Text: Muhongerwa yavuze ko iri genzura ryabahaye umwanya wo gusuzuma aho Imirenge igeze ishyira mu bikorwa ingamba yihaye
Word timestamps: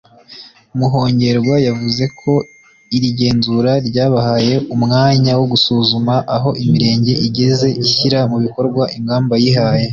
Muhongerwa 0.77 1.55
yavuze 1.67 2.03
ko 2.19 2.33
iri 2.95 3.09
genzura 3.19 3.71
ryabahaye 3.87 4.55
umwanya 4.75 5.31
wo 5.39 5.45
gusuzuma 5.51 6.15
aho 6.35 6.49
Imirenge 6.63 7.13
igeze 7.27 7.67
ishyira 7.83 8.19
mu 8.31 8.37
bikorwa 8.43 8.83
ingamba 8.97 9.33
yihaye 9.43 9.87